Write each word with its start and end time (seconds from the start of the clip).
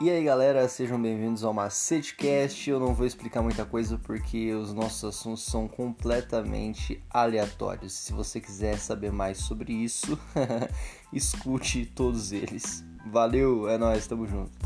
E 0.00 0.10
aí 0.10 0.24
galera, 0.24 0.68
sejam 0.68 1.00
bem-vindos 1.00 1.44
ao 1.44 1.54
MaceteCast. 1.54 2.68
Eu 2.68 2.80
não 2.80 2.92
vou 2.92 3.06
explicar 3.06 3.42
muita 3.42 3.64
coisa 3.64 3.96
porque 3.96 4.52
os 4.52 4.74
nossos 4.74 5.04
assuntos 5.04 5.44
são 5.44 5.68
completamente 5.68 7.00
aleatórios. 7.08 7.92
Se 7.92 8.12
você 8.12 8.40
quiser 8.40 8.76
saber 8.76 9.12
mais 9.12 9.38
sobre 9.38 9.72
isso, 9.72 10.18
escute 11.12 11.86
todos 11.86 12.32
eles. 12.32 12.84
Valeu, 13.06 13.68
é 13.68 13.78
nóis, 13.78 14.04
tamo 14.04 14.26
junto. 14.26 14.63